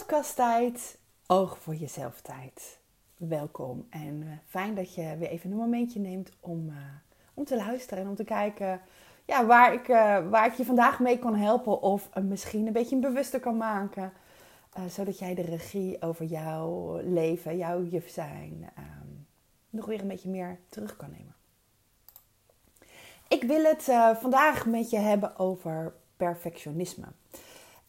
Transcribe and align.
podcasttijd, 0.00 0.98
oog 1.26 1.58
voor 1.58 1.74
jezelf 1.74 2.20
tijd. 2.20 2.80
Welkom 3.16 3.86
en 3.90 4.22
uh, 4.22 4.32
fijn 4.46 4.74
dat 4.74 4.94
je 4.94 5.16
weer 5.18 5.28
even 5.28 5.50
een 5.50 5.56
momentje 5.56 6.00
neemt 6.00 6.30
om, 6.40 6.68
uh, 6.68 6.76
om 7.34 7.44
te 7.44 7.56
luisteren 7.56 8.04
en 8.04 8.08
om 8.08 8.14
te 8.14 8.24
kijken 8.24 8.80
ja, 9.24 9.46
waar, 9.46 9.72
ik, 9.72 9.88
uh, 9.88 10.28
waar 10.28 10.46
ik 10.46 10.52
je 10.52 10.64
vandaag 10.64 11.00
mee 11.00 11.18
kan 11.18 11.34
helpen 11.34 11.82
of 11.82 12.08
misschien 12.14 12.66
een 12.66 12.72
beetje 12.72 12.96
bewuster 12.96 13.40
kan 13.40 13.56
maken. 13.56 14.12
zodat 14.88 15.18
jij 15.18 15.34
de 15.34 15.42
regie 15.42 16.02
over 16.02 16.24
jouw 16.24 17.00
leven, 17.02 17.56
jouw 17.56 17.82
juf 17.82 18.08
zijn, 18.08 18.70
um, 18.78 19.26
nog 19.70 19.86
weer 19.86 20.00
een 20.00 20.08
beetje 20.08 20.30
meer 20.30 20.58
terug 20.68 20.96
kan 20.96 21.10
nemen. 21.10 21.34
Ik 23.28 23.42
wil 23.42 23.64
het 23.64 23.82
vandaag 24.20 24.66
met 24.66 24.90
je 24.90 24.98
hebben 24.98 25.38
over 25.38 25.94
perfectionisme. 26.16 27.06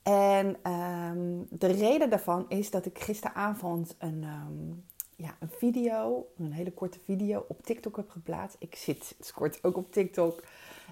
En 0.04 0.72
um, 0.72 1.48
de 1.50 1.68
reden 1.68 2.10
daarvan 2.10 2.46
is 2.48 2.72
dat 2.72 2.86
ik 2.86 3.00
gisteravond 3.00 3.96
een, 3.98 4.24
um, 4.24 4.84
ja, 5.16 5.36
een 5.40 5.50
video, 5.50 6.28
een 6.38 6.52
hele 6.52 6.72
korte 6.72 7.00
video 7.06 7.46
op 7.48 7.64
TikTok 7.64 7.96
heb 7.96 8.10
geplaatst. 8.10 8.56
Ik 8.60 8.76
zit 8.76 9.16
kort 9.36 9.64
ook 9.64 9.78
op 9.78 9.92
TikTok. 9.92 10.44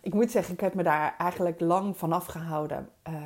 Ik 0.01 0.13
moet 0.13 0.31
zeggen, 0.31 0.53
ik 0.53 0.59
heb 0.59 0.73
me 0.73 0.83
daar 0.83 1.15
eigenlijk 1.17 1.59
lang 1.59 1.97
vanaf 1.97 2.25
gehouden. 2.25 2.89
Uh, 3.09 3.21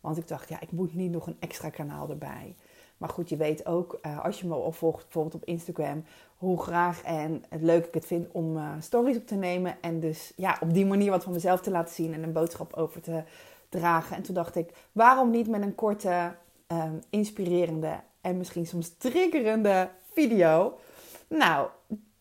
want 0.00 0.16
ik 0.16 0.28
dacht, 0.28 0.48
ja, 0.48 0.60
ik 0.60 0.72
moet 0.72 0.94
niet 0.94 1.10
nog 1.10 1.26
een 1.26 1.36
extra 1.40 1.70
kanaal 1.70 2.10
erbij. 2.10 2.56
Maar 2.96 3.08
goed, 3.08 3.28
je 3.28 3.36
weet 3.36 3.66
ook, 3.66 3.98
uh, 4.02 4.24
als 4.24 4.40
je 4.40 4.46
me 4.46 4.54
opvolgt, 4.54 5.02
bijvoorbeeld 5.02 5.34
op 5.34 5.44
Instagram, 5.44 6.04
hoe 6.36 6.62
graag 6.62 7.02
en 7.02 7.44
leuk 7.60 7.86
ik 7.86 7.94
het 7.94 8.06
vind 8.06 8.26
om 8.32 8.56
uh, 8.56 8.70
stories 8.80 9.16
op 9.16 9.26
te 9.26 9.34
nemen. 9.34 9.76
En 9.80 10.00
dus 10.00 10.32
ja, 10.36 10.58
op 10.60 10.74
die 10.74 10.86
manier 10.86 11.10
wat 11.10 11.22
van 11.22 11.32
mezelf 11.32 11.60
te 11.60 11.70
laten 11.70 11.94
zien 11.94 12.14
en 12.14 12.22
een 12.22 12.32
boodschap 12.32 12.72
over 12.72 13.00
te 13.00 13.22
dragen. 13.78 14.16
En 14.16 14.22
toen 14.22 14.34
dacht 14.34 14.56
ik, 14.56 14.70
waarom 14.92 15.30
niet 15.30 15.48
met 15.48 15.62
een 15.62 15.74
korte, 15.74 16.34
um, 16.68 17.00
inspirerende 17.10 18.00
en 18.20 18.36
misschien 18.36 18.66
soms 18.66 18.96
triggerende 18.96 19.90
video? 20.12 20.78
Nou, 21.28 21.68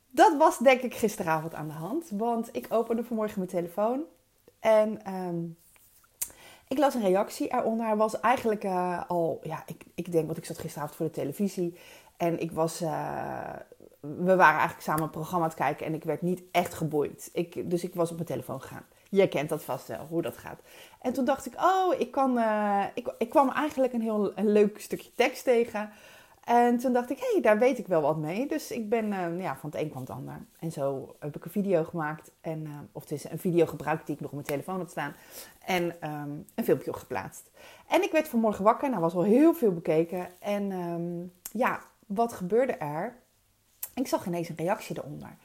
dat 0.09 0.37
was 0.37 0.57
denk 0.57 0.81
ik 0.81 0.95
gisteravond 0.95 1.53
aan 1.53 1.67
de 1.67 1.73
hand. 1.73 2.09
Want 2.09 2.49
ik 2.51 2.65
opende 2.69 3.03
vanmorgen 3.03 3.37
mijn 3.37 3.51
telefoon 3.51 4.03
en 4.59 5.13
um, 5.13 5.57
ik 6.67 6.77
las 6.77 6.93
een 6.93 7.01
reactie 7.01 7.53
eronder. 7.53 7.85
Hij 7.85 7.95
was 7.95 8.19
eigenlijk 8.19 8.63
uh, 8.63 9.01
al, 9.07 9.39
ja, 9.43 9.63
ik, 9.65 9.85
ik 9.95 10.11
denk, 10.11 10.25
want 10.25 10.37
ik 10.37 10.45
zat 10.45 10.57
gisteravond 10.57 10.95
voor 10.95 11.05
de 11.05 11.11
televisie. 11.11 11.77
En 12.17 12.39
ik 12.39 12.51
was, 12.51 12.81
uh, 12.81 12.89
we 13.99 14.35
waren 14.35 14.59
eigenlijk 14.59 14.81
samen 14.81 15.03
een 15.03 15.09
programma 15.09 15.45
het 15.45 15.55
kijken 15.55 15.85
en 15.85 15.93
ik 15.93 16.03
werd 16.03 16.21
niet 16.21 16.43
echt 16.51 16.73
geboeid. 16.73 17.29
Ik, 17.33 17.69
dus 17.69 17.83
ik 17.83 17.95
was 17.95 18.09
op 18.09 18.15
mijn 18.15 18.27
telefoon 18.27 18.61
gegaan. 18.61 18.85
Jij 19.13 19.27
kent 19.27 19.49
dat 19.49 19.63
vast 19.63 19.87
wel, 19.87 20.05
hoe 20.09 20.21
dat 20.21 20.37
gaat. 20.37 20.59
En 21.01 21.13
toen 21.13 21.25
dacht 21.25 21.45
ik, 21.45 21.53
oh, 21.61 21.99
ik, 21.99 22.11
kan, 22.11 22.37
uh, 22.37 22.83
ik, 22.93 23.13
ik 23.17 23.29
kwam 23.29 23.49
eigenlijk 23.49 23.93
een 23.93 24.01
heel 24.01 24.33
leuk 24.35 24.81
stukje 24.81 25.13
tekst 25.15 25.43
tegen. 25.43 25.89
En 26.43 26.77
toen 26.77 26.93
dacht 26.93 27.09
ik, 27.09 27.19
hé, 27.19 27.31
hey, 27.31 27.41
daar 27.41 27.59
weet 27.59 27.77
ik 27.77 27.87
wel 27.87 28.01
wat 28.01 28.17
mee. 28.17 28.47
Dus 28.47 28.71
ik 28.71 28.89
ben 28.89 29.05
uh, 29.05 29.41
ja, 29.41 29.55
van 29.55 29.69
het 29.69 29.79
een 29.79 29.89
kwam 29.89 30.01
het 30.01 30.11
ander. 30.11 30.45
En 30.59 30.71
zo 30.71 31.15
heb 31.19 31.35
ik 31.35 31.45
een 31.45 31.51
video 31.51 31.83
gemaakt. 31.83 32.31
En, 32.41 32.65
uh, 32.65 32.71
of 32.91 33.01
het 33.01 33.11
is 33.11 33.29
een 33.29 33.39
video 33.39 33.65
gebruikt 33.65 34.05
die 34.05 34.15
ik 34.15 34.21
nog 34.21 34.29
op 34.29 34.35
mijn 34.35 34.47
telefoon 34.47 34.77
had 34.77 34.91
staan. 34.91 35.15
En 35.65 35.83
um, 35.83 36.45
een 36.55 36.63
filmpje 36.63 36.93
geplaatst. 36.93 37.49
En 37.87 38.03
ik 38.03 38.11
werd 38.11 38.27
vanmorgen 38.27 38.63
wakker. 38.63 38.89
Nou, 38.89 39.01
was 39.01 39.13
al 39.13 39.23
heel 39.23 39.53
veel 39.53 39.73
bekeken. 39.73 40.27
En 40.39 40.71
um, 40.71 41.33
ja, 41.51 41.79
wat 42.05 42.33
gebeurde 42.33 42.73
er? 42.73 43.15
Ik 43.93 44.07
zag 44.07 44.25
ineens 44.25 44.49
een 44.49 44.55
reactie 44.55 44.97
eronder. 44.97 45.37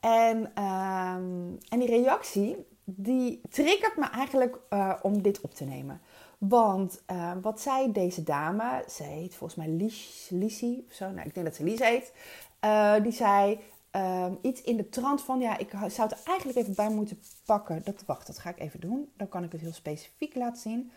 En, 0.00 0.36
um, 0.38 1.58
en 1.68 1.78
die 1.78 1.88
reactie, 1.88 2.66
die 2.84 3.40
triggert 3.50 3.96
me 3.96 4.06
eigenlijk 4.10 4.58
uh, 4.70 4.94
om 5.02 5.22
dit 5.22 5.40
op 5.40 5.54
te 5.54 5.64
nemen. 5.64 6.00
Want 6.38 7.02
uh, 7.10 7.32
wat 7.42 7.60
zei 7.60 7.92
deze 7.92 8.22
dame, 8.22 8.84
ze 8.88 9.02
heet 9.02 9.34
volgens 9.34 9.58
mij 9.58 9.68
Lies, 10.28 10.84
of 10.88 10.94
zo, 10.94 11.10
nou 11.10 11.26
ik 11.26 11.34
denk 11.34 11.46
dat 11.46 11.56
ze 11.56 11.64
Lies 11.64 11.80
heet. 11.80 12.12
Uh, 12.64 12.94
die 13.02 13.12
zei 13.12 13.60
uh, 13.96 14.26
iets 14.40 14.62
in 14.62 14.76
de 14.76 14.88
trant 14.88 15.22
van, 15.22 15.40
ja 15.40 15.58
ik 15.58 15.70
zou 15.70 16.08
het 16.08 16.22
eigenlijk 16.22 16.58
even 16.58 16.74
bij 16.74 16.88
moeten 16.88 17.20
pakken. 17.44 17.82
Dat, 17.84 18.02
wacht, 18.06 18.26
dat 18.26 18.38
ga 18.38 18.50
ik 18.50 18.60
even 18.60 18.80
doen. 18.80 19.12
Dan 19.16 19.28
kan 19.28 19.44
ik 19.44 19.52
het 19.52 19.60
heel 19.60 19.72
specifiek 19.72 20.34
laten 20.34 20.60
zien 20.60 20.92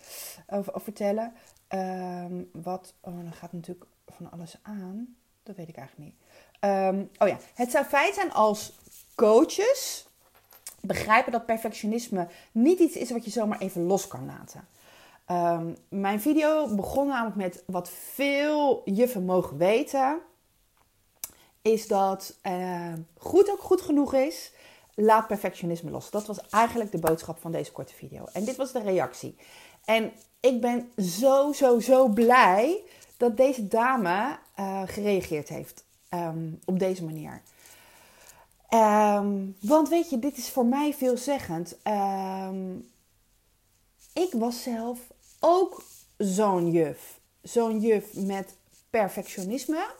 of, 0.47 0.67
of 0.67 0.83
vertellen. 0.83 1.33
Ehm, 1.67 2.43
wat, 2.51 2.93
oh 3.01 3.15
dan 3.23 3.33
gaat 3.33 3.53
natuurlijk 3.53 3.85
van 4.07 4.31
alles 4.31 4.59
aan. 4.61 5.15
Dat 5.43 5.55
weet 5.55 5.69
ik 5.69 5.77
eigenlijk 5.77 6.09
niet. 6.09 6.21
Um, 6.71 7.09
oh 7.17 7.27
ja, 7.27 7.37
het 7.53 7.71
zou 7.71 7.85
fijn 7.85 8.13
zijn 8.13 8.33
als 8.33 8.73
coaches 9.15 10.07
begrijpen 10.85 11.31
dat 11.31 11.45
perfectionisme 11.45 12.27
niet 12.51 12.79
iets 12.79 12.95
is 12.95 13.11
wat 13.11 13.25
je 13.25 13.31
zomaar 13.31 13.59
even 13.59 13.85
los 13.85 14.07
kan 14.07 14.25
laten. 14.25 14.67
Um, 15.31 15.75
mijn 15.89 16.21
video 16.21 16.75
begon 16.75 17.07
namelijk 17.07 17.35
met 17.35 17.63
wat 17.65 17.89
veel 17.89 18.81
juffen 18.85 19.25
mogen 19.25 19.57
weten. 19.57 20.19
Is 21.61 21.87
dat 21.87 22.37
uh, 22.43 22.93
goed 23.17 23.51
ook 23.51 23.61
goed 23.61 23.81
genoeg 23.81 24.13
is. 24.13 24.51
Laat 24.93 25.27
perfectionisme 25.27 25.91
los. 25.91 26.09
Dat 26.09 26.25
was 26.25 26.49
eigenlijk 26.49 26.91
de 26.91 26.97
boodschap 26.97 27.37
van 27.39 27.51
deze 27.51 27.71
korte 27.71 27.93
video. 27.93 28.25
En 28.33 28.45
dit 28.45 28.55
was 28.55 28.71
de 28.71 28.81
reactie. 28.81 29.35
En 29.85 30.11
ik 30.39 30.61
ben 30.61 30.91
zo, 30.97 31.53
zo, 31.53 31.79
zo 31.79 32.07
blij 32.07 32.81
dat 33.17 33.37
deze 33.37 33.67
dame 33.67 34.37
uh, 34.59 34.81
gereageerd 34.85 35.49
heeft 35.49 35.83
um, 36.13 36.59
op 36.65 36.79
deze 36.79 37.03
manier. 37.03 37.41
Um, 38.75 39.55
want 39.61 39.89
weet 39.89 40.09
je, 40.09 40.19
dit 40.19 40.37
is 40.37 40.49
voor 40.49 40.65
mij 40.65 40.93
veelzeggend. 40.93 41.77
Um, 41.83 42.89
ik 44.13 44.33
was 44.33 44.63
zelf 44.63 44.99
ook 45.39 45.83
zo'n 46.17 46.71
juf. 46.71 47.19
Zo'n 47.41 47.79
juf 47.79 48.13
met 48.13 48.55
perfectionisme. 48.89 49.93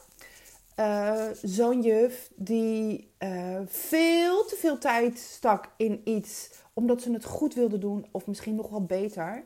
Uh, 0.76 1.26
zo'n 1.42 1.82
juf 1.82 2.30
die 2.34 3.10
uh, 3.18 3.60
veel 3.66 4.44
te 4.44 4.56
veel 4.56 4.78
tijd 4.78 5.18
stak 5.18 5.68
in 5.76 6.00
iets 6.04 6.50
omdat 6.72 7.02
ze 7.02 7.12
het 7.12 7.24
goed 7.24 7.54
wilde 7.54 7.78
doen, 7.78 8.06
of 8.10 8.26
misschien 8.26 8.54
nog 8.54 8.68
wel 8.68 8.84
beter. 8.84 9.44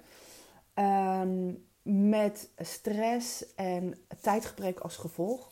Um, 0.75 1.65
met 1.83 2.49
stress 2.59 3.55
en 3.55 3.95
tijdgebrek 4.21 4.81
als 4.81 4.97
gevolg. 4.97 5.50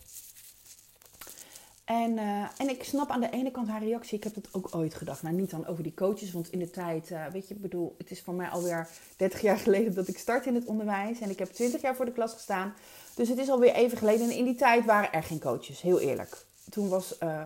En, 1.88 2.16
uh, 2.16 2.44
en 2.56 2.68
ik 2.68 2.84
snap 2.84 3.10
aan 3.10 3.20
de 3.20 3.30
ene 3.30 3.50
kant 3.50 3.68
haar 3.68 3.82
reactie. 3.82 4.16
Ik 4.16 4.24
heb 4.24 4.34
dat 4.34 4.48
ook 4.52 4.74
ooit 4.74 4.94
gedacht. 4.94 5.22
Nou, 5.22 5.34
niet 5.34 5.50
dan 5.50 5.66
over 5.66 5.82
die 5.82 5.94
coaches, 5.94 6.32
want 6.32 6.52
in 6.52 6.58
de 6.58 6.70
tijd, 6.70 7.10
uh, 7.10 7.26
weet 7.26 7.48
je, 7.48 7.54
ik 7.54 7.60
bedoel, 7.60 7.94
het 7.98 8.10
is 8.10 8.22
voor 8.22 8.34
mij 8.34 8.48
alweer 8.48 8.88
30 9.16 9.40
jaar 9.40 9.58
geleden 9.68 9.94
dat 9.94 10.08
ik 10.08 10.18
start 10.18 10.46
in 10.46 10.54
het 10.54 10.64
onderwijs. 10.64 11.20
En 11.20 11.30
ik 11.30 11.38
heb 11.38 11.52
20 11.52 11.80
jaar 11.80 11.96
voor 11.96 12.04
de 12.04 12.12
klas 12.12 12.32
gestaan. 12.32 12.74
Dus 13.14 13.28
het 13.28 13.38
is 13.38 13.48
alweer 13.48 13.72
even 13.72 13.98
geleden. 13.98 14.30
En 14.30 14.36
in 14.36 14.44
die 14.44 14.54
tijd 14.54 14.84
waren 14.84 15.12
er 15.12 15.22
geen 15.22 15.40
coaches, 15.40 15.80
heel 15.80 16.00
eerlijk. 16.00 16.44
Toen 16.70 16.88
was 16.88 17.16
uh, 17.22 17.42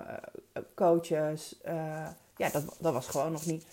coaches, 0.74 1.56
ja, 2.36 2.48
dat, 2.52 2.76
dat 2.78 2.92
was 2.92 3.06
gewoon 3.06 3.32
nog 3.32 3.46
niet. 3.46 3.64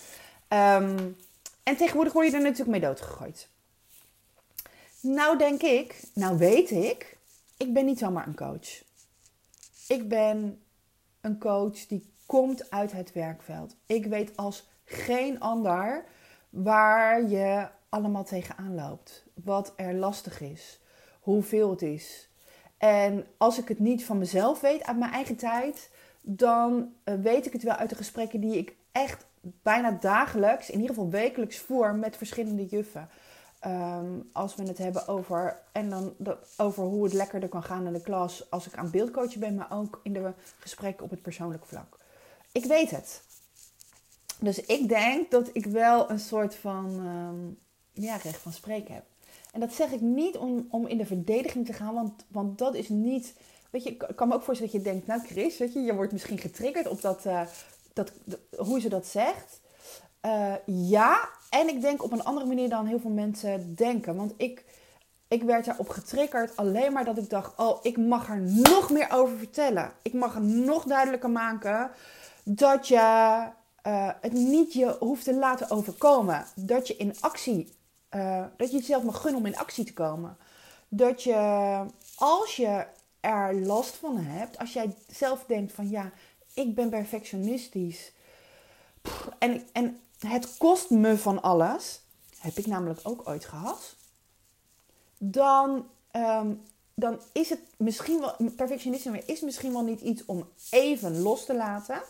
Um, 0.50 1.16
en 1.63 1.78
tegenwoordig 1.78 2.13
word 2.13 2.28
je 2.28 2.36
er 2.36 2.41
natuurlijk 2.41 2.69
mee 2.69 2.80
doodgegooid. 2.80 3.47
Nou 5.00 5.38
denk 5.38 5.62
ik, 5.62 6.01
nou 6.13 6.38
weet 6.38 6.72
ik, 6.72 7.18
ik 7.57 7.74
ben 7.74 7.86
niet 7.86 8.00
zomaar 8.00 8.28
een 8.28 8.36
coach. 8.36 8.88
Ik 9.89 10.09
ben 10.09 10.61
een 11.22 11.39
coach 11.39 11.85
die 11.88 12.13
komt 12.25 12.72
uit 12.72 12.91
het 12.91 13.13
werkveld. 13.13 13.75
Ik 13.85 14.05
weet 14.05 14.38
als 14.38 14.67
geen 14.83 15.39
ander 15.39 16.05
waar 16.50 17.29
je 17.29 17.67
allemaal 17.89 18.23
tegenaan 18.23 18.75
loopt. 18.75 19.25
Wat 19.44 19.73
er 19.75 19.94
lastig 19.94 20.41
is. 20.41 20.79
Hoeveel 21.19 21.69
het 21.69 21.81
is. 21.81 22.29
En 22.77 23.25
als 23.38 23.59
ik 23.59 23.67
het 23.67 23.79
niet 23.79 24.05
van 24.05 24.17
mezelf 24.17 24.61
weet, 24.61 24.83
uit 24.83 24.97
mijn 24.97 25.11
eigen 25.11 25.35
tijd, 25.35 25.91
dan 26.21 26.94
eh, 27.03 27.13
weet 27.16 27.45
ik 27.45 27.53
het 27.53 27.63
wel 27.63 27.75
uit 27.75 27.89
de 27.89 27.95
gesprekken 27.95 28.39
die 28.39 28.57
ik 28.57 28.75
echt 28.91 29.25
bijna 29.41 29.91
dagelijks, 29.91 30.69
in 30.69 30.79
ieder 30.79 30.95
geval 30.95 31.09
wekelijks 31.09 31.57
voer 31.57 31.95
met 31.95 32.17
verschillende 32.17 32.66
juffen. 32.66 33.09
Um, 33.66 34.30
als 34.34 34.56
we 34.56 34.64
het 34.64 34.78
hebben 34.78 35.08
over, 35.08 35.59
en 35.72 35.90
dan 35.90 36.14
over 36.58 36.84
hoe 36.84 37.03
het 37.03 37.14
lekkerder 37.14 37.50
kan 37.50 37.63
gaan 37.63 37.88
in 37.88 37.94
de 37.94 38.01
klas 38.01 38.51
als 38.51 38.68
ik 38.68 38.75
aan 38.75 38.89
beeldcoachen 38.92 39.39
ben, 39.39 39.56
maar 39.56 39.72
ook 39.72 40.00
in 40.04 40.13
de 40.13 40.33
gesprekken 40.60 41.04
op 41.04 41.10
het 41.10 41.22
persoonlijk 41.22 41.66
vlak. 41.66 41.98
Ik 42.51 42.66
weet 42.66 42.92
het. 42.92 43.22
Dus 44.39 44.60
ik 44.60 44.89
denk 44.89 45.31
dat 45.31 45.50
ik 45.54 45.66
wel 45.66 46.10
een 46.10 46.19
soort 46.19 46.56
van 46.56 47.00
um, 47.06 47.60
ja, 47.92 48.16
recht 48.16 48.42
van 48.42 48.54
spreken 48.54 48.94
heb. 48.94 49.04
En 49.51 49.60
dat 49.60 49.74
zeg 49.74 49.92
ik 49.92 50.01
niet 50.01 50.38
om, 50.38 50.68
om 50.69 50.88
in 50.88 50.98
de 50.98 51.06
verdediging 51.06 51.66
te 51.66 51.74
gaan, 51.74 51.94
want, 51.94 52.25
want 52.28 52.57
dat 52.57 52.75
is 52.75 52.89
niet. 52.89 53.33
Weet 53.69 53.83
je, 53.83 53.89
ik 53.89 54.13
kan 54.16 54.28
me 54.28 54.33
ook 54.33 54.42
voorstellen 54.44 54.74
dat 54.74 54.83
je 54.83 54.92
denkt, 54.92 55.07
nou 55.07 55.22
Chris, 55.25 55.57
weet 55.57 55.74
je, 55.74 55.80
je 55.80 55.95
wordt 55.95 56.12
misschien 56.12 56.38
getriggerd 56.38 56.88
op 56.88 57.01
dat, 57.01 57.25
uh, 57.25 57.42
dat, 57.94 58.12
hoe 58.57 58.80
ze 58.80 58.89
dat 58.89 59.07
zegt. 59.07 59.60
Uh, 60.25 60.54
ja, 60.66 61.30
en 61.50 61.68
ik 61.68 61.81
denk 61.81 62.04
op 62.04 62.12
een 62.12 62.24
andere 62.24 62.45
manier 62.45 62.69
dan 62.69 62.86
heel 62.86 63.00
veel 63.00 63.10
mensen 63.10 63.75
denken. 63.75 64.16
Want 64.16 64.33
ik, 64.38 64.66
ik 65.27 65.44
werd 65.44 65.68
erop 65.68 65.89
getriggerd 65.89 66.56
alleen 66.56 66.94
maar 66.94 67.06
dat 67.06 67.18
ik 67.18 67.30
dacht: 67.30 67.57
oh, 67.57 67.80
ik 67.81 67.98
mag 67.98 68.30
er 68.30 68.42
nog 68.42 68.89
meer 68.89 69.07
over 69.12 69.38
vertellen. 69.38 69.92
Ik 70.01 70.13
mag 70.13 70.36
er 70.36 70.42
nog 70.42 70.83
duidelijker 70.83 71.30
maken 71.30 71.92
dat 72.44 72.88
je 72.88 72.95
uh, 73.88 74.10
het 74.21 74.33
niet 74.33 74.74
je 74.74 74.95
hoeft 75.00 75.24
te 75.24 75.33
laten 75.33 75.69
overkomen. 75.69 76.45
Dat 76.56 76.88
je 76.88 76.95
in 76.95 77.16
actie, 77.19 77.74
uh, 78.16 78.44
dat 78.57 78.71
je 78.71 78.77
jezelf 78.77 79.04
mag 79.04 79.21
gunnen 79.21 79.39
om 79.39 79.45
in 79.45 79.57
actie 79.57 79.86
te 79.86 79.94
komen. 79.94 80.38
dat 80.88 81.24
je, 81.24 81.83
als 82.16 82.56
je 82.56 82.86
er 83.19 83.56
last 83.56 83.95
van 83.95 84.18
hebt, 84.18 84.57
als 84.57 84.74
jij 84.74 84.95
zelf 85.07 85.45
denkt 85.45 85.74
van 85.74 85.89
ja, 85.89 86.12
ik 86.54 86.75
ben 86.75 86.89
perfectionistisch 86.89 88.12
en, 89.39 89.68
en 89.71 90.00
het 90.27 90.57
kost 90.57 90.89
me 90.89 91.18
van 91.18 91.42
alles, 91.42 92.01
heb 92.38 92.57
ik 92.57 92.66
namelijk 92.66 93.00
ook 93.04 93.27
ooit 93.27 93.45
gehad, 93.45 93.95
dan, 95.18 95.88
ehm, 96.12 96.54
dan 96.94 97.19
is 97.31 97.50
het 97.50 97.60
misschien 97.77 98.19
wel, 98.19 98.36
perfectionisme 98.56 99.24
is 99.25 99.42
misschien 99.42 99.71
wel 99.71 99.83
niet 99.83 100.01
iets 100.01 100.25
om 100.25 100.48
even 100.69 101.21
los 101.21 101.45
te 101.45 101.56
laten. 101.56 102.01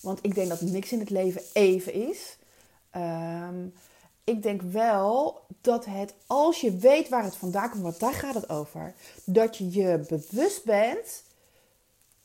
Want 0.00 0.18
ik 0.22 0.34
denk 0.34 0.48
dat 0.48 0.60
niks 0.60 0.92
in 0.92 0.98
het 0.98 1.10
leven 1.10 1.42
even 1.52 1.92
is. 2.08 2.36
Ehm, 2.90 3.66
ik 4.24 4.42
denk 4.42 4.62
wel 4.62 5.40
dat 5.60 5.84
het, 5.84 6.14
als 6.26 6.60
je 6.60 6.76
weet 6.76 7.08
waar 7.08 7.24
het 7.24 7.36
vandaan 7.36 7.70
komt, 7.70 7.82
want 7.82 8.00
daar 8.00 8.14
gaat 8.14 8.34
het 8.34 8.48
over, 8.48 8.94
dat 9.24 9.56
je 9.56 9.70
je 9.70 10.04
bewust 10.08 10.64
bent, 10.64 11.22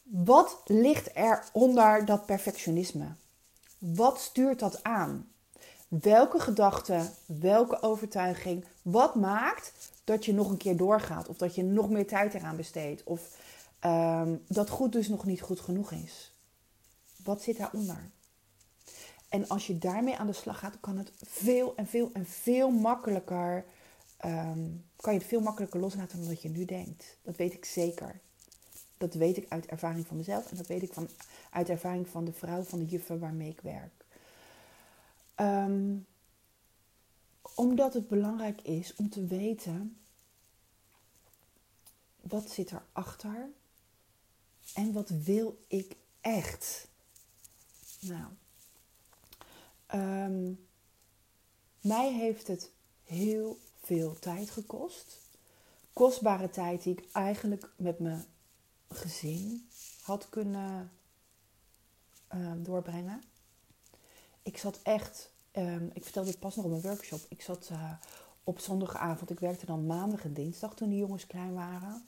wat 0.03 0.61
ligt 0.65 1.09
er 1.13 1.43
onder 1.51 2.05
dat 2.05 2.25
perfectionisme? 2.25 3.15
Wat 3.77 4.19
stuurt 4.19 4.59
dat 4.59 4.83
aan? 4.83 5.31
Welke 5.87 6.39
gedachte, 6.39 7.09
welke 7.25 7.81
overtuiging, 7.81 8.65
wat 8.81 9.15
maakt 9.15 9.73
dat 10.03 10.25
je 10.25 10.33
nog 10.33 10.49
een 10.49 10.57
keer 10.57 10.77
doorgaat 10.77 11.27
of 11.27 11.37
dat 11.37 11.55
je 11.55 11.63
nog 11.63 11.89
meer 11.89 12.07
tijd 12.07 12.33
eraan 12.33 12.55
besteedt 12.55 13.03
of 13.03 13.37
ehm, 13.79 14.35
dat 14.47 14.69
goed 14.69 14.91
dus 14.91 15.07
nog 15.07 15.25
niet 15.25 15.41
goed 15.41 15.59
genoeg 15.59 15.91
is? 15.91 16.33
Wat 17.23 17.41
zit 17.41 17.57
daaronder? 17.57 18.09
En 19.29 19.47
als 19.47 19.67
je 19.67 19.77
daarmee 19.77 20.17
aan 20.17 20.27
de 20.27 20.33
slag 20.33 20.59
gaat, 20.59 20.77
kan 20.79 20.97
het 20.97 21.11
veel 21.23 21.75
en 21.75 21.87
veel 21.87 22.09
en 22.13 22.25
veel 22.25 22.69
makkelijker. 22.69 23.65
Ehm, 24.17 24.69
kan 24.95 25.13
je 25.13 25.19
het 25.19 25.27
veel 25.27 25.41
makkelijker 25.41 25.79
loslaten 25.79 26.19
dan 26.19 26.27
dat 26.27 26.41
je 26.41 26.49
nu 26.49 26.65
denkt. 26.65 27.17
Dat 27.21 27.35
weet 27.35 27.53
ik 27.53 27.65
zeker. 27.65 28.19
Dat 28.97 29.13
weet 29.13 29.37
ik 29.37 29.45
uit 29.49 29.65
ervaring 29.65 30.07
van 30.07 30.17
mezelf 30.17 30.51
en 30.51 30.57
dat 30.57 30.67
weet 30.67 30.81
ik 30.81 30.93
van, 30.93 31.09
uit 31.49 31.69
ervaring 31.69 32.07
van 32.07 32.25
de 32.25 32.33
vrouw 32.33 32.63
van 32.63 32.79
de 32.79 32.85
juffen 32.85 33.19
waarmee 33.19 33.49
ik 33.49 33.61
werk. 33.61 34.05
Ehm, 35.35 35.95
omdat 37.55 37.93
het 37.93 38.07
belangrijk 38.07 38.61
is 38.61 38.95
om 38.95 39.09
te 39.09 39.25
weten 39.25 39.97
wat 42.21 42.49
zit 42.49 42.71
erachter 42.71 43.49
en 44.73 44.93
wat 44.93 45.09
wil 45.09 45.57
ik 45.67 45.95
echt. 46.21 46.87
Nou, 47.99 48.27
Um, 49.93 50.67
mij 51.81 52.13
heeft 52.13 52.47
het 52.47 52.71
heel 53.03 53.59
veel 53.81 54.19
tijd 54.19 54.49
gekost. 54.49 55.17
Kostbare 55.93 56.49
tijd 56.49 56.83
die 56.83 56.93
ik 56.93 57.03
eigenlijk 57.11 57.69
met 57.75 57.99
mijn 57.99 58.25
gezin 58.89 59.67
had 60.01 60.29
kunnen 60.29 60.91
uh, 62.35 62.51
doorbrengen. 62.57 63.23
Ik 64.43 64.57
zat 64.57 64.79
echt, 64.83 65.31
um, 65.51 65.89
ik 65.93 66.03
vertelde 66.03 66.29
het 66.29 66.39
pas 66.39 66.55
nog 66.55 66.65
op 66.65 66.71
mijn 66.71 66.83
workshop. 66.83 67.19
Ik 67.29 67.41
zat 67.41 67.69
uh, 67.71 67.91
op 68.43 68.59
zondagavond, 68.59 69.29
ik 69.29 69.39
werkte 69.39 69.65
dan 69.65 69.85
maandag 69.85 70.23
en 70.23 70.33
dinsdag 70.33 70.75
toen 70.75 70.89
de 70.89 70.97
jongens 70.97 71.27
klein 71.27 71.53
waren. 71.53 72.07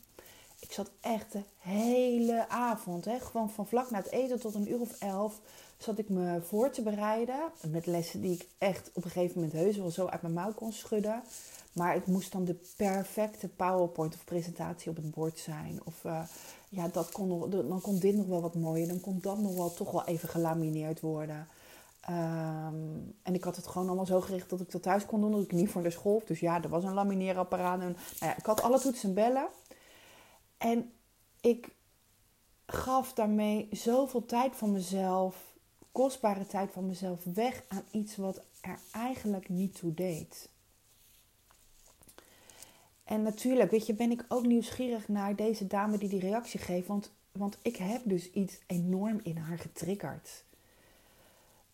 Ik 0.60 0.72
zat 0.72 0.92
echt 1.02 1.31
de 1.31 1.44
hele 1.58 2.50
avond, 2.50 3.06
hè, 3.06 3.20
gewoon 3.20 3.50
van 3.50 3.68
vlak 3.68 3.90
na 3.90 3.98
het 3.98 4.12
eten 4.12 4.40
tot 4.40 4.56
een 4.56 4.72
uur 4.72 4.80
of 4.80 5.00
elf, 5.00 5.42
zat 5.78 5.98
ik 6.00 6.10
me 6.10 6.42
voor 6.42 6.70
te 6.72 6.81
bereiden. 6.81 7.52
Met 7.68 7.86
lessen 7.86 8.22
die 8.22 8.34
ik 8.34 8.48
echt 8.58 8.90
op 8.94 9.06
een 9.06 9.12
gegeven 9.12 9.36
moment 9.36 9.54
heus 9.54 9.78
wel 9.78 9.92
zo 9.92 10.06
uit 10.06 10.22
mijn 10.22 10.34
mouw 10.34 10.54
kon 10.54 10.74
schudden. 10.74 11.24
Maar 11.80 11.94
het 11.94 12.08
moest 12.08 12.31
dan 12.31 12.46
de 12.46 12.56
perfecte 12.78 13.48
PowerPoint 13.48 14.14
of 14.14 14.26
presentatie 14.26 14.90
op 14.90 14.96
het 14.96 15.12
bord 15.12 15.40
zijn. 15.40 15.80
Of 15.84 16.04
uh, 16.04 16.22
ja, 16.70 16.88
dat 16.88 17.12
kon 17.12 17.50
dan 17.50 17.81
kon 17.81 18.00
dit 18.00 18.16
nog 18.16 18.26
wel 18.26 18.42
wat 18.42 18.56
mooier. 18.56 18.88
Dan 18.88 19.02
kon 19.02 19.20
dat 19.22 19.38
nog 19.38 19.56
wel 19.56 19.74
toch 19.74 19.92
wel 19.92 20.06
even 20.06 20.30
gelamineerd 20.30 21.00
worden. 21.00 21.48
Um, 22.10 23.16
en 23.24 23.34
ik 23.34 23.44
had 23.44 23.56
het 23.56 23.68
gewoon 23.68 23.88
allemaal 23.88 24.06
zo 24.06 24.22
gericht 24.22 24.50
dat 24.50 24.62
ik 24.62 24.72
dat 24.72 24.81
thuis 24.81 25.06
kon 25.06 25.22
doen. 25.22 25.31
Dat 25.31 25.44
ik 25.44 25.52
niet 25.52 25.70
voor 25.70 25.84
de 25.84 25.90
school. 25.90 26.22
Dus 26.26 26.40
ja, 26.40 26.64
er 26.64 26.70
was 26.70 26.84
een 26.84 26.94
lamineerapparaat. 26.94 27.80
En, 27.80 27.92
nou 28.20 28.31
ja, 28.31 28.38
ik 28.38 28.46
had 28.46 28.62
alle 28.62 28.80
toetsen 28.80 29.10
en 29.10 29.16
bellen. 29.16 29.48
En 30.58 30.92
ik 31.42 31.70
gaf 32.66 33.14
daarmee 33.14 33.68
zoveel 33.72 34.26
tijd 34.26 34.56
van 34.56 34.72
mezelf 34.72 35.36
kostbare 35.92 36.46
tijd 36.46 36.72
van 36.72 36.86
mezelf 36.86 37.24
weg 37.24 37.64
aan 37.68 37.84
iets 37.92 38.16
wat 38.16 38.42
er 38.62 38.80
eigenlijk 38.92 39.50
niet 39.50 39.76
toe 39.76 39.94
deed. 39.94 40.50
En 43.10 43.24
natuurlijk, 43.24 43.72
weet 43.72 43.86
je, 43.86 43.94
ben 43.94 44.12
ik 44.12 44.26
ook 44.28 44.46
nieuwsgierig 44.46 45.08
naar 45.08 45.36
deze 45.36 45.68
dame 45.68 45.98
die 45.98 46.10
die 46.10 46.20
reactie 46.20 46.60
geeft. 46.60 46.88
Want, 46.88 47.12
want 47.32 47.58
ik 47.62 47.76
heb 47.76 48.02
dus 48.04 48.32
iets 48.32 48.60
enorm 48.68 49.20
in 49.24 49.38
haar 49.38 49.58
getriggerd. 49.58 50.44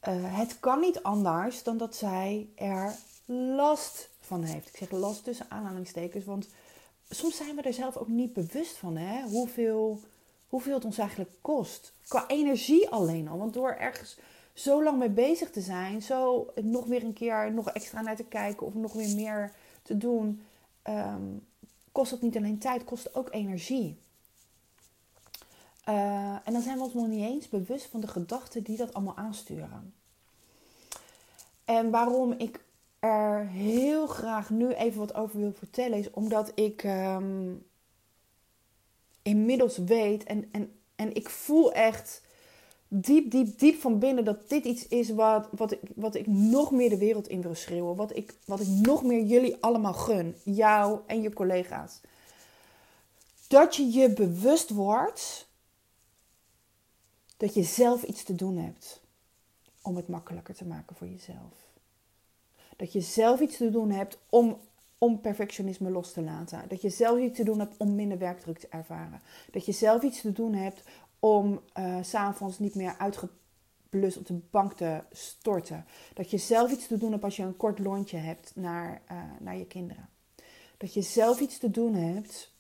Uh, 0.08 0.38
het 0.38 0.60
kan 0.60 0.80
niet 0.80 1.04
anders 1.04 1.64
dan 1.64 1.78
dat 1.78 1.96
zij 1.96 2.48
er 2.56 2.96
last 3.56 4.10
van 4.20 4.44
heeft. 4.44 4.68
Ik 4.68 4.76
zeg 4.76 4.92
last 4.92 5.24
tussen 5.24 5.46
aanhalingstekens, 5.50 6.26
want 6.26 6.48
soms 7.10 7.38
zijn 7.38 7.56
we 7.56 7.62
er 7.62 7.74
zelf 7.74 7.98
ook 7.98 8.08
niet 8.08 8.34
bewust 8.34 8.78
van 8.78 8.98
hè? 8.98 9.22
Hoeveel, 9.22 10.00
hoeveel 10.48 10.74
het 10.74 10.86
ons 10.86 10.98
eigenlijk 10.98 11.32
kost. 11.42 11.94
Qua 12.08 12.28
energie 12.28 12.90
alleen 12.90 13.28
al. 13.28 13.38
Want 13.38 13.54
door 13.54 13.72
ergens 13.72 14.18
zo 14.54 14.84
lang 14.84 14.98
mee 14.98 15.10
bezig 15.10 15.52
te 15.52 15.62
zijn, 15.62 16.02
zo 16.02 16.52
nog 16.62 16.86
weer 16.86 17.04
een 17.04 17.14
keer 17.14 17.54
nog 17.54 17.70
extra 17.70 18.02
naar 18.02 18.16
te 18.16 18.24
kijken 18.24 18.68
of 18.68 18.74
nog 18.74 18.94
weer 18.94 19.16
meer 19.16 19.52
te 19.84 19.98
doen, 19.98 20.42
ehm, 20.86 21.38
kost 21.92 22.12
dat 22.12 22.22
niet 22.22 22.38
alleen 22.38 22.58
tijd, 22.58 22.84
kost 22.84 23.16
ook 23.16 23.34
energie. 23.34 23.98
Uh, 25.90 26.38
en 26.44 26.54
dan 26.54 26.62
zijn 26.62 26.78
we 26.78 26.84
ons 26.84 26.94
nog 26.94 27.08
niet 27.08 27.24
eens 27.24 27.50
bewust 27.50 27.86
van 27.86 28.00
de 28.00 28.08
gedachten 28.08 28.64
die 28.64 28.78
dat 28.78 28.94
allemaal 28.94 29.18
aansturen. 29.18 29.94
En 31.66 31.90
waarom 31.90 32.32
ik 32.32 32.64
er 33.00 33.48
heel 33.48 34.08
graag 34.08 34.50
nu 34.50 34.74
even 34.74 35.00
wat 35.00 35.14
over 35.14 35.40
wil 35.40 35.54
vertellen, 35.54 35.98
is 35.98 36.10
omdat 36.10 36.52
ik 36.56 36.84
um, 36.84 37.66
inmiddels 39.22 39.78
weet 39.78 40.24
en, 40.24 40.50
en, 40.52 40.80
en 40.96 41.16
ik 41.16 41.30
voel 41.30 41.74
echt 41.74 42.22
diep, 42.88 43.32
diep, 43.32 43.60
diep 43.60 43.82
van 43.82 44.00
binnen 44.00 44.26
dat 44.26 44.50
dit 44.50 44.66
iets 44.66 44.88
is 44.88 45.10
wat, 45.10 45.48
wat, 45.52 45.72
ik, 45.72 45.80
wat 45.96 46.16
ik 46.16 46.28
nog 46.28 46.72
meer 46.72 46.90
de 46.90 46.98
wereld 46.98 47.28
in 47.28 47.42
wil 47.42 47.56
schreeuwen. 47.56 47.96
Wat 47.96 48.16
ik, 48.16 48.34
wat 48.46 48.60
ik 48.60 48.68
nog 48.68 49.04
meer 49.04 49.24
jullie 49.24 49.58
allemaal 49.60 49.94
gun. 49.94 50.36
Jou 50.44 51.00
en 51.06 51.22
je 51.22 51.34
collega's. 51.34 52.02
Dat 53.48 53.76
je 53.76 53.92
je 53.92 54.14
bewust 54.14 54.70
wordt 54.70 55.48
dat 57.38 57.54
je 57.54 57.64
zelf 57.64 58.04
iets 58.04 58.24
te 58.24 58.36
doen 58.36 58.58
hebt 58.58 59.02
om 59.82 59.96
het 59.96 60.08
makkelijker 60.08 60.56
te 60.56 60.66
maken 60.66 60.96
voor 60.96 61.08
jezelf. 61.08 61.54
Dat 62.76 62.94
je 62.94 63.02
zelf 63.02 63.40
iets 63.40 63.58
te 63.58 63.70
doen 63.70 63.92
hebt 63.92 64.18
om, 64.30 64.60
om 64.98 65.22
perfectionisme 65.22 65.90
los 65.90 66.12
te 66.12 66.22
laten. 66.22 66.64
Dat 66.68 66.82
je 66.82 66.90
zelf 66.90 67.20
iets 67.20 67.38
te 67.38 67.44
doen 67.44 67.60
hebt 67.60 67.78
om 67.78 67.96
minder 67.96 68.18
werkdruk 68.18 68.60
te 68.60 68.68
ervaren. 68.70 69.22
Dat 69.52 69.66
je 69.66 69.72
zelf 69.72 70.04
iets 70.04 70.22
te 70.22 70.32
doen 70.32 70.54
hebt 70.54 70.84
om 71.26 71.62
uh, 71.78 71.98
s'avonds 72.02 72.60
niet 72.60 72.76
meer 72.76 72.98
uitgeblust 72.98 74.18
op 74.18 74.26
de 74.26 74.40
bank 74.50 74.74
te 74.74 75.04
storten. 75.12 75.86
Dat 76.14 76.32
je 76.32 76.38
zelf 76.38 76.72
iets 76.72 76.88
te 76.88 76.98
doen 76.98 77.12
hebt 77.12 77.24
als 77.24 77.36
je 77.36 77.44
een 77.44 77.58
kort 77.58 77.80
lontje 77.80 78.18
hebt 78.18 78.52
naar, 78.56 79.02
uh, 79.12 79.18
naar 79.40 79.58
je 79.58 79.66
kinderen. 79.66 80.10
Dat 80.78 80.94
je 80.94 81.02
zelf 81.02 81.40
iets 81.40 81.58
te 81.58 81.72
doen 81.72 81.94
hebt 81.94 82.54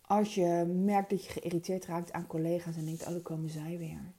als 0.00 0.34
je 0.34 0.64
merkt 0.84 1.10
dat 1.10 1.24
je 1.24 1.30
geïrriteerd 1.30 1.84
raakt 1.84 2.12
aan 2.12 2.26
collega's 2.26 2.76
en 2.76 2.84
denkt, 2.84 3.06
oh, 3.06 3.10
dan 3.10 3.22
komen 3.22 3.50
zij 3.50 3.78
weer. 3.78 4.12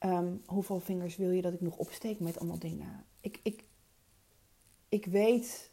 Um, 0.00 0.42
hoeveel 0.46 0.80
vingers 0.80 1.16
wil 1.16 1.30
je 1.30 1.42
dat 1.42 1.52
ik 1.52 1.60
nog 1.60 1.76
opsteek 1.76 2.20
met 2.20 2.38
allemaal 2.38 2.58
dingen? 2.58 3.04
Ik, 3.20 3.40
ik, 3.42 3.64
ik 4.88 5.06
weet 5.06 5.70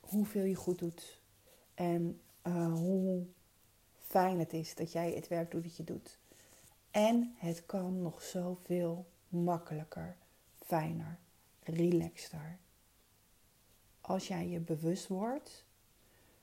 hoeveel 0.00 0.44
je 0.44 0.54
goed 0.54 0.78
doet. 0.78 1.20
En 1.74 2.20
uh, 2.46 2.72
hoe 2.72 3.26
fijn 4.08 4.38
het 4.38 4.52
is 4.52 4.74
dat 4.74 4.92
jij 4.92 5.12
het 5.12 5.28
werk 5.28 5.50
doet 5.50 5.62
dat 5.62 5.76
je 5.76 5.84
doet. 5.84 6.18
En 6.90 7.34
het 7.36 7.66
kan 7.66 8.02
nog 8.02 8.22
zoveel 8.22 9.06
makkelijker, 9.28 10.16
fijner, 10.64 11.18
relaxter. 11.62 12.58
Als 14.00 14.28
jij 14.28 14.48
je 14.48 14.60
bewust 14.60 15.06
wordt 15.06 15.64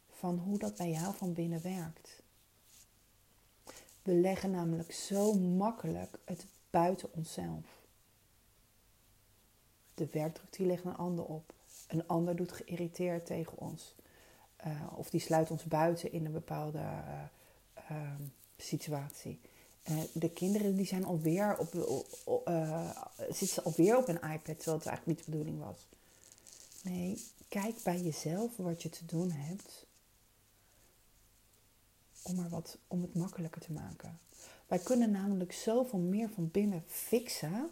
van 0.09 0.37
hoe 0.37 0.57
dat 0.57 0.75
bij 0.75 0.89
jou 0.89 1.15
van 1.15 1.33
binnen 1.33 1.61
werkt. 1.61 2.23
We 4.01 4.13
leggen 4.13 4.51
namelijk 4.51 4.91
zo 4.91 5.33
makkelijk 5.33 6.17
het 6.25 6.45
buiten 6.69 7.13
onszelf. 7.13 7.83
De 9.93 10.07
werkdruk 10.11 10.53
die 10.53 10.65
legt 10.65 10.85
een 10.85 10.95
ander 10.95 11.25
op. 11.25 11.53
Een 11.87 12.07
ander 12.07 12.35
doet 12.35 12.51
geïrriteerd 12.51 13.25
tegen 13.25 13.57
ons. 13.57 13.95
Uh, 14.65 14.83
of 14.95 15.09
die 15.09 15.19
sluit 15.19 15.51
ons 15.51 15.63
buiten 15.63 16.11
in 16.11 16.25
een 16.25 16.31
bepaalde 16.31 16.79
Ehm, 16.79 17.34
situatie. 18.57 19.39
Uh, 19.89 19.99
de 20.13 20.29
kinderen 20.29 20.75
die 20.75 20.85
zijn 20.85 21.05
alweer 21.05 21.57
op, 21.57 21.73
uh, 22.47 22.89
zitten 23.29 23.63
alweer 23.63 23.97
op 23.97 24.07
een 24.07 24.31
iPad, 24.31 24.55
terwijl 24.57 24.77
het 24.77 24.85
eigenlijk 24.87 25.05
niet 25.05 25.17
de 25.25 25.31
bedoeling 25.31 25.59
was. 25.59 25.87
Nee, 26.83 27.23
kijk 27.47 27.83
bij 27.83 28.01
jezelf 28.01 28.57
wat 28.57 28.81
je 28.81 28.89
te 28.89 29.05
doen 29.05 29.31
hebt 29.31 29.85
om, 32.21 32.39
er 32.39 32.49
wat, 32.49 32.77
om 32.87 33.01
het 33.01 33.15
makkelijker 33.15 33.61
te 33.61 33.71
maken. 33.71 34.19
Wij 34.67 34.79
kunnen 34.79 35.11
namelijk 35.11 35.53
zoveel 35.53 35.99
meer 35.99 36.29
van 36.29 36.51
binnen 36.51 36.83
fixen 36.87 37.71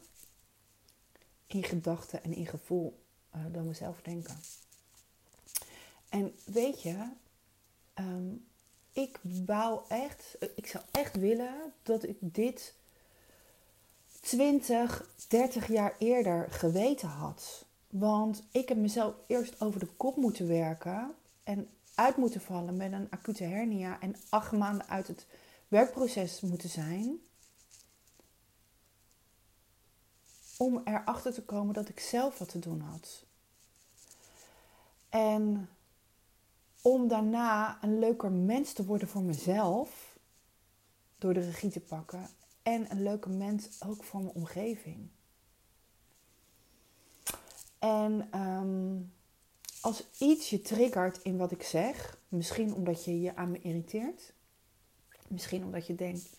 in 1.46 1.64
gedachten 1.64 2.24
en 2.24 2.34
in 2.34 2.48
gevoel 2.48 3.04
uh, 3.36 3.46
dan 3.52 3.68
we 3.68 3.74
zelf 3.74 4.02
denken. 4.02 4.38
En 6.10 6.36
weet 6.46 6.82
je, 6.82 7.10
ehm, 7.94 8.34
ik 8.94 9.20
wou 9.46 9.82
echt, 9.88 10.38
ik 10.56 10.68
zou 10.68 10.84
echt 10.92 11.16
willen 11.16 11.74
dat 11.84 12.04
ik 12.04 12.18
dit 12.20 12.74
20, 14.22 15.06
30 15.28 15.68
jaar 15.68 15.96
eerder 15.98 16.52
geweten 16.52 17.08
had. 17.08 17.66
Want 17.90 18.44
ik 18.52 18.70
heb 18.70 18.78
mezelf 18.78 19.16
eerst 19.28 19.62
over 19.62 19.80
de 19.80 19.88
kop 19.98 20.16
moeten 20.16 20.48
werken 20.48 21.16
en 21.44 21.70
uit 21.96 22.18
moeten 22.18 22.42
vallen 22.42 22.78
met 22.78 22.92
een 22.92 23.08
acute 23.10 23.44
hernia 23.44 24.00
en 24.00 24.16
acht 24.30 24.52
maanden 24.52 24.88
uit 24.88 25.08
het 25.08 25.26
werkproces 25.68 26.42
moeten 26.42 26.70
zijn. 26.70 27.20
Om 30.58 30.82
erachter 30.84 31.34
te 31.34 31.42
komen 31.42 31.74
dat 31.74 31.90
ik 31.90 32.00
zelf 32.00 32.38
wat 32.38 32.50
te 32.50 32.60
doen 32.60 32.80
had. 32.80 33.24
En 35.10 35.70
om 36.84 37.08
daarna 37.08 37.84
een 37.84 38.00
leuker 38.00 38.32
mens 38.32 38.74
te 38.74 38.86
worden 38.86 39.08
voor 39.08 39.22
mezelf, 39.22 40.18
door 41.18 41.34
de 41.34 41.40
regie 41.40 41.72
te 41.72 41.80
pakken. 41.80 42.30
En 42.64 42.92
een 42.92 43.04
leuke 43.04 43.30
mens 43.30 43.84
ook 43.86 44.04
voor 44.04 44.22
mijn 44.22 44.36
omgeving. 44.36 45.10
En 47.80 48.28
ehm, 48.32 48.96
als 49.82 50.04
iets 50.18 50.50
je 50.50 50.62
triggert 50.62 51.22
in 51.22 51.38
wat 51.38 51.52
ik 51.52 51.64
zeg, 51.64 52.18
misschien 52.28 52.74
omdat 52.74 53.06
je 53.06 53.22
je 53.22 53.36
aan 53.36 53.52
me 53.52 53.62
irriteert, 53.62 54.34
misschien 55.28 55.64
omdat 55.64 55.88
je 55.88 55.96
denkt, 55.96 56.30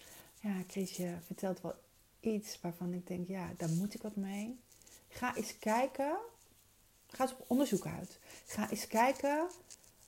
ja, 0.40 0.62
Chris, 0.66 0.96
je 0.96 1.14
vertelt 1.22 1.60
wel 1.60 1.74
iets 2.20 2.60
waarvan 2.60 2.92
ik 2.92 3.06
denk, 3.06 3.28
ja, 3.28 3.50
daar 3.56 3.68
moet 3.68 3.94
ik 3.94 4.02
wat 4.02 4.16
mee. 4.16 4.60
Ga 5.08 5.36
eens 5.36 5.58
kijken, 5.58 6.16
ga 7.06 7.22
eens 7.22 7.32
op 7.32 7.44
onderzoek 7.46 7.86
uit. 7.86 8.18
Ga 8.46 8.70
eens 8.70 8.86
kijken 8.86 9.48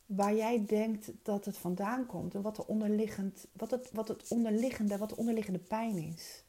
waar 0.07 0.35
jij 0.35 0.65
denkt 0.67 1.11
dat 1.23 1.45
het 1.45 1.57
vandaan 1.57 2.07
komt 2.07 2.35
en 2.35 2.43
wat, 2.43 2.57
de 2.57 2.67
onderliggend, 2.67 3.47
wat, 3.53 3.71
het, 3.71 3.91
wat 3.93 4.09
het 4.09 4.29
onderliggende, 4.29 4.99
wat 4.99 5.09
de 5.09 5.17
onderliggende 5.17 5.59
pijn 5.59 5.97
is. 5.97 6.43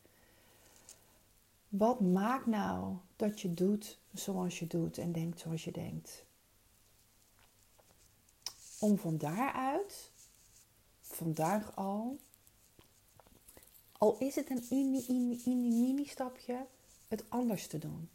Wat 1.69 1.99
maakt 1.99 2.45
nou 2.45 2.95
dat 3.15 3.41
je 3.41 3.53
doet 3.53 3.99
zoals 4.13 4.59
je 4.59 4.67
doet 4.67 4.97
en 4.97 5.11
denkt 5.11 5.39
zoals 5.39 5.63
je 5.63 5.71
denkt? 5.71 6.25
Om 8.79 8.97
van 8.97 9.17
daaruit, 9.17 10.11
vandaag 11.01 11.75
al, 11.75 12.17
al 13.91 14.17
is 14.17 14.35
het 14.35 14.49
een 14.49 14.65
mini-stapje, 15.79 16.65
het 17.07 17.23
anders 17.29 17.67
te 17.67 17.77
doen. 17.77 18.09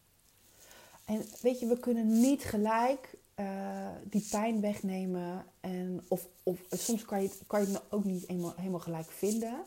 En 1.05 1.25
weet 1.41 1.61
je, 1.61 1.67
we 1.67 1.79
kunnen 1.79 2.21
niet 2.21 2.43
gelijk 2.43 3.15
uh, 3.43 3.89
die 4.05 4.27
pijn 4.31 4.61
wegnemen. 4.61 5.45
En, 5.61 6.05
of, 6.09 6.29
of 6.43 6.59
soms 6.71 7.05
kan 7.05 7.23
je, 7.23 7.31
kan 7.47 7.61
je 7.61 7.67
het 7.67 7.83
ook 7.91 8.05
niet 8.05 8.27
helemaal, 8.27 8.79
gelijk 8.79 9.11
vinden. 9.11 9.63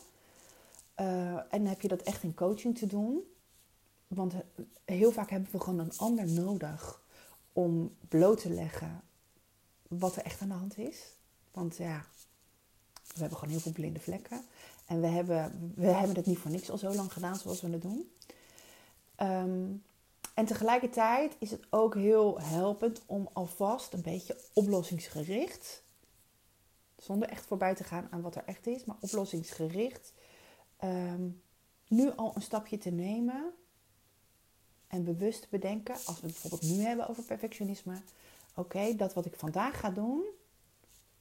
Uh, 1.00 1.54
en 1.54 1.66
heb 1.66 1.80
je 1.80 1.88
dat 1.88 2.02
echt 2.02 2.22
in 2.22 2.34
coaching 2.34 2.78
te 2.78 2.86
doen. 2.86 3.20
Want 4.06 4.34
heel 4.84 5.12
vaak 5.12 5.30
hebben 5.30 5.48
we 5.52 5.60
gewoon 5.60 5.78
een 5.78 5.96
ander 5.96 6.28
nodig 6.28 7.02
om 7.52 7.94
bloot 8.08 8.40
te 8.40 8.50
leggen 8.50 9.00
wat 9.88 10.16
er 10.16 10.22
echt 10.22 10.40
aan 10.40 10.48
de 10.48 10.54
hand 10.54 10.78
is. 10.78 10.98
Want 11.52 11.76
ja, 11.76 12.04
we 12.92 13.20
hebben 13.20 13.38
gewoon 13.38 13.54
heel 13.54 13.62
veel 13.62 13.72
blinde 13.72 14.00
vlekken. 14.00 14.40
En 14.86 15.00
we 15.00 15.06
hebben, 15.06 15.72
we 15.74 15.86
hebben 15.86 16.16
het 16.16 16.26
niet 16.26 16.38
voor 16.38 16.50
niks 16.50 16.70
al 16.70 16.78
zo 16.78 16.94
lang 16.94 17.12
gedaan 17.12 17.36
zoals 17.36 17.60
we 17.60 17.70
het 17.70 17.82
doen. 17.82 18.10
Um, 19.20 19.82
en 20.36 20.46
tegelijkertijd 20.46 21.36
is 21.38 21.50
het 21.50 21.66
ook 21.70 21.94
heel 21.94 22.40
helpend 22.40 23.02
om 23.06 23.28
alvast 23.32 23.92
een 23.92 24.02
beetje 24.02 24.40
oplossingsgericht, 24.52 25.82
zonder 26.96 27.28
echt 27.28 27.46
voorbij 27.46 27.74
te 27.74 27.84
gaan 27.84 28.08
aan 28.10 28.20
wat 28.20 28.36
er 28.36 28.44
echt 28.44 28.66
is, 28.66 28.84
maar 28.84 28.96
oplossingsgericht, 29.00 30.12
um, 30.84 31.42
nu 31.88 32.10
al 32.10 32.32
een 32.34 32.42
stapje 32.42 32.78
te 32.78 32.90
nemen 32.90 33.54
en 34.86 35.04
bewust 35.04 35.42
te 35.42 35.48
bedenken, 35.50 35.94
als 35.94 36.20
we 36.20 36.26
het 36.26 36.40
bijvoorbeeld 36.40 36.62
nu 36.62 36.82
hebben 36.82 37.08
over 37.08 37.22
perfectionisme, 37.22 38.02
oké, 38.54 38.96
dat 38.96 39.14
wat 39.14 39.26
ik 39.26 39.34
vandaag 39.34 39.80
ga 39.80 39.90
doen, 39.90 40.24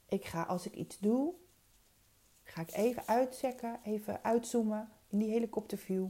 ik 0.06 0.26
ga 0.26 0.44
als 0.44 0.66
ik 0.66 0.74
iets 0.74 1.00
doe, 1.00 1.34
ga 2.44 2.62
ik 2.62 2.72
even 2.72 3.08
uitchecken, 3.08 3.80
even 3.84 4.24
uitzoomen 4.24 4.90
in 5.10 5.18
die 5.18 5.30
helikopterview, 5.30 6.08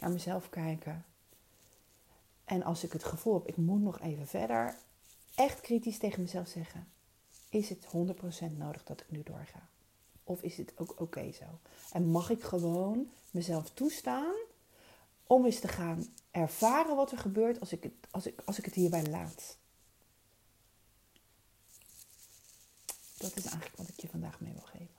naar 0.00 0.10
mezelf 0.10 0.48
kijken. 0.48 1.04
En 2.48 2.62
als 2.62 2.84
ik 2.84 2.92
het 2.92 3.04
gevoel 3.04 3.34
heb, 3.34 3.46
ik 3.46 3.56
moet 3.56 3.80
nog 3.80 4.00
even 4.00 4.26
verder, 4.26 4.76
echt 5.34 5.60
kritisch 5.60 5.98
tegen 5.98 6.20
mezelf 6.20 6.48
zeggen: 6.48 6.88
is 7.48 7.68
het 7.68 7.86
100% 7.86 7.88
nodig 8.56 8.84
dat 8.84 9.00
ik 9.00 9.10
nu 9.10 9.22
doorga? 9.22 9.68
Of 10.24 10.42
is 10.42 10.56
het 10.56 10.72
ook 10.76 11.00
oké 11.00 11.32
zo? 11.32 11.44
En 11.92 12.10
mag 12.10 12.30
ik 12.30 12.42
gewoon 12.42 13.10
mezelf 13.30 13.70
toestaan 13.70 14.34
om 15.26 15.44
eens 15.44 15.60
te 15.60 15.68
gaan 15.68 16.06
ervaren 16.30 16.96
wat 16.96 17.12
er 17.12 17.18
gebeurt 17.18 17.60
als 17.60 17.72
ik 17.72 17.82
het, 17.82 17.92
als 18.10 18.26
ik, 18.26 18.40
als 18.44 18.58
ik 18.58 18.64
het 18.64 18.74
hierbij 18.74 19.06
laat? 19.06 19.56
Dat 23.18 23.36
is 23.36 23.44
eigenlijk 23.44 23.76
wat 23.76 23.88
ik 23.88 24.00
je 24.00 24.08
vandaag 24.08 24.40
mee 24.40 24.52
wil 24.52 24.62
geven. 24.62 24.96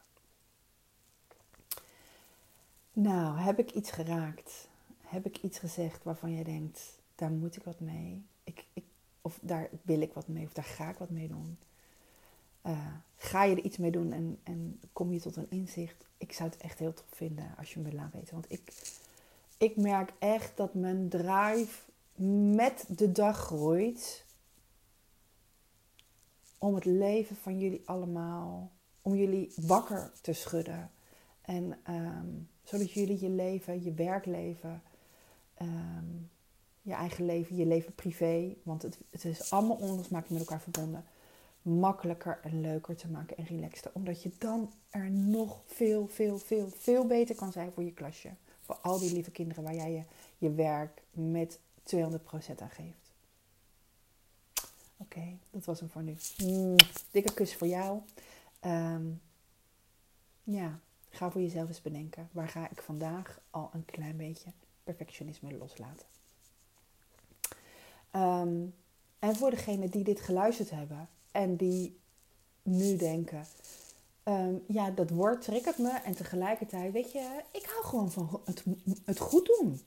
Nou, 2.93 3.39
heb 3.39 3.59
ik 3.59 3.71
iets 3.71 3.91
geraakt? 3.91 4.67
Heb 5.01 5.25
ik 5.25 5.37
iets 5.37 5.59
gezegd 5.59 6.03
waarvan 6.03 6.33
jij 6.33 6.43
denkt: 6.43 6.98
daar 7.19 7.31
moet 7.31 7.55
ik 7.55 7.63
wat 7.63 7.79
mee. 7.79 8.25
Ik, 8.43 8.65
ik, 8.73 8.83
of 9.21 9.39
daar 9.41 9.69
wil 9.81 10.01
ik 10.01 10.13
wat 10.13 10.27
mee, 10.27 10.45
of 10.45 10.53
daar 10.53 10.63
ga 10.63 10.89
ik 10.89 10.97
wat 10.97 11.09
mee 11.09 11.27
doen. 11.27 11.57
Uh, 12.65 12.87
ga 13.15 13.43
je 13.43 13.55
er 13.55 13.63
iets 13.63 13.77
mee 13.77 13.91
doen 13.91 14.11
en, 14.11 14.39
en 14.43 14.79
kom 14.93 15.13
je 15.13 15.19
tot 15.19 15.35
een 15.35 15.49
inzicht? 15.49 16.07
Ik 16.17 16.33
zou 16.33 16.49
het 16.49 16.61
echt 16.61 16.79
heel 16.79 16.93
tof 16.93 17.09
vinden 17.09 17.55
als 17.57 17.73
je 17.73 17.79
me 17.79 17.93
laat 17.93 18.13
weten. 18.13 18.33
Want 18.33 18.51
ik, 18.51 18.73
ik 19.57 19.75
merk 19.75 20.13
echt 20.19 20.57
dat 20.57 20.73
mijn 20.73 21.09
drive 21.09 21.81
met 22.55 22.85
de 22.87 23.11
dag 23.11 23.37
groeit. 23.37 24.25
Om 26.57 26.75
het 26.75 26.85
leven 26.85 27.35
van 27.35 27.59
jullie 27.59 27.81
allemaal, 27.85 28.71
om 29.01 29.15
jullie 29.15 29.53
wakker 29.55 30.11
te 30.21 30.33
schudden. 30.33 30.91
En 31.41 31.79
um, 31.89 32.49
zodat 32.63 32.91
jullie 32.91 33.21
je 33.21 33.29
leven, 33.29 33.83
je 33.83 33.93
werkleven, 33.93 34.81
um, 35.61 36.29
je 36.89 36.95
eigen 36.95 37.25
leven, 37.25 37.55
je 37.55 37.65
leven 37.65 37.95
privé. 37.95 38.55
Want 38.63 38.81
het, 38.81 38.97
het 39.09 39.25
is 39.25 39.51
allemaal 39.51 39.75
onlosmakelijk 39.75 40.29
met 40.29 40.39
elkaar 40.39 40.61
verbonden. 40.61 41.05
Makkelijker 41.61 42.39
en 42.43 42.61
leuker 42.61 42.95
te 42.95 43.07
maken 43.07 43.37
en 43.37 43.45
relaxter. 43.45 43.91
Omdat 43.93 44.23
je 44.23 44.31
dan 44.37 44.73
er 44.89 45.09
nog 45.11 45.61
veel, 45.65 46.07
veel, 46.07 46.37
veel, 46.37 46.69
veel 46.69 47.05
beter 47.07 47.35
kan 47.35 47.51
zijn 47.51 47.71
voor 47.71 47.83
je 47.83 47.93
klasje. 47.93 48.29
Voor 48.61 48.75
al 48.75 48.99
die 48.99 49.13
lieve 49.13 49.31
kinderen 49.31 49.63
waar 49.63 49.75
jij 49.75 49.91
je, 49.91 50.03
je 50.37 50.53
werk 50.53 51.01
met 51.11 51.59
200% 51.95 51.95
aan 52.57 52.69
geeft. 52.69 53.11
Oké, 54.97 55.37
dat 55.49 55.65
was 55.65 55.79
hem 55.79 55.89
voor 55.89 56.03
nu. 56.03 56.15
Mm, 56.43 56.75
dikke 57.11 57.33
kus 57.33 57.55
voor 57.55 57.67
jou. 57.67 57.99
Um, 58.65 59.21
ja, 60.43 60.79
ga 61.09 61.31
voor 61.31 61.41
jezelf 61.41 61.67
eens 61.67 61.81
bedenken. 61.81 62.29
Waar 62.31 62.47
ga 62.47 62.69
ik 62.69 62.81
vandaag 62.81 63.39
al 63.49 63.69
een 63.73 63.85
klein 63.85 64.17
beetje 64.17 64.51
perfectionisme 64.83 65.57
loslaten? 65.57 66.05
Ehm, 68.11 68.65
en 69.19 69.35
voor 69.35 69.49
degenen 69.49 69.89
die 69.89 70.03
dit 70.03 70.21
geluisterd 70.21 70.69
hebben 70.69 71.09
en 71.31 71.55
die 71.55 71.99
nu 72.61 72.95
denken, 72.95 73.45
ehm, 74.23 74.55
ja, 74.67 74.91
dat 74.91 75.09
woord 75.09 75.41
triggert 75.41 75.77
me 75.77 75.89
en 75.89 76.15
tegelijkertijd, 76.15 76.91
weet 76.91 77.11
je, 77.11 77.43
ik 77.51 77.65
hou 77.65 77.85
gewoon 77.85 78.11
van 78.11 78.41
het, 78.45 78.63
het 79.05 79.19
goed 79.19 79.45
doen. 79.45 79.81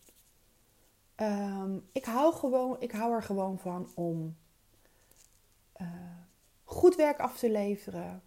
Ehm, 1.14 1.76
ik, 1.92 2.04
hou 2.04 2.34
gewoon, 2.34 2.76
ik 2.80 2.90
hou 2.90 3.14
er 3.14 3.22
gewoon 3.22 3.58
van 3.58 3.90
om 3.94 4.36
uh, 5.80 5.88
goed 6.64 6.94
werk 6.94 7.18
af 7.18 7.38
te 7.38 7.50
leveren, 7.50 8.22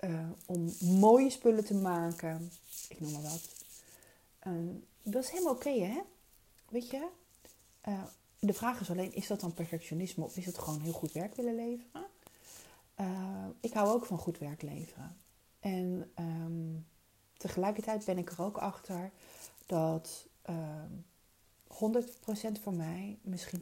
uh, 0.00 0.30
om 0.46 0.74
mooie 0.80 1.30
spullen 1.30 1.64
te 1.64 1.74
maken, 1.74 2.50
ik 2.88 3.00
noem 3.00 3.12
maar 3.12 3.22
wat. 3.22 3.48
dat 5.02 5.22
is 5.22 5.30
helemaal 5.30 5.52
oké, 5.52 5.70
hè? 5.70 6.00
Weet 6.68 6.90
je? 6.90 7.08
Uh, 7.88 8.02
de 8.46 8.54
vraag 8.54 8.80
is 8.80 8.90
alleen, 8.90 9.14
is 9.14 9.26
dat 9.26 9.40
dan 9.40 9.54
perfectionisme 9.54 10.24
of 10.24 10.36
is 10.36 10.46
het 10.46 10.58
gewoon 10.58 10.80
heel 10.80 10.92
goed 10.92 11.12
werk 11.12 11.34
willen 11.34 11.54
leveren? 11.54 12.06
Uh, 13.00 13.46
ik 13.60 13.72
hou 13.72 13.88
ook 13.88 14.06
van 14.06 14.18
goed 14.18 14.38
werk 14.38 14.62
leveren. 14.62 15.16
En 15.60 16.10
um, 16.18 16.86
tegelijkertijd 17.36 18.04
ben 18.04 18.18
ik 18.18 18.30
er 18.30 18.42
ook 18.42 18.56
achter 18.58 19.10
dat 19.66 20.26
um, 20.48 21.04
ehm, 21.68 22.02
100% 22.58 22.62
voor 22.62 22.74
mij 22.74 23.18
misschien 23.22 23.60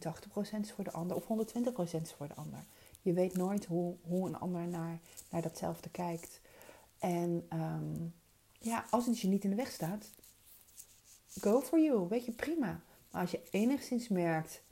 80% 0.57 0.61
is 0.61 0.73
voor 0.73 0.85
de 0.85 0.93
ander 0.93 1.17
of 1.17 1.25
120% 1.25 2.03
is 2.03 2.13
voor 2.13 2.29
de 2.29 2.35
ander. 2.35 2.65
Je 3.03 3.13
weet 3.13 3.37
nooit 3.37 3.65
hoe, 3.65 3.97
hoe 4.03 4.29
een 4.29 4.39
ander 4.39 4.69
naar, 4.69 5.01
naar 5.31 5.43
datzelfde 5.43 5.89
kijkt. 5.89 6.41
En 6.99 7.47
ehm, 7.49 8.07
ja, 8.59 8.85
als 8.91 9.07
het 9.07 9.21
je 9.21 9.29
niet 9.29 9.45
in 9.45 9.51
de 9.51 9.57
weg 9.57 9.71
staat, 9.71 10.11
go 11.41 11.61
for 11.61 11.81
you. 11.81 12.09
Weet 12.09 12.25
je, 12.25 12.33
prima. 12.33 12.81
Maar 13.11 13.21
als 13.21 13.31
je 13.31 13.43
enigszins 13.51 14.09
merkt 14.09 14.63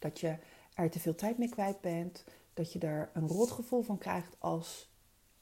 dat 0.00 0.20
je 0.20 0.36
er 0.74 0.90
te 0.90 1.00
veel 1.00 1.14
tijd 1.14 1.38
mee 1.38 1.48
kwijt 1.48 1.80
bent, 1.80 2.24
dat 2.54 2.72
je 2.72 2.78
er 2.78 3.10
een 3.14 3.28
rotgevoel 3.28 3.82
van 3.82 3.98
krijgt 3.98 4.36
als, 4.38 4.88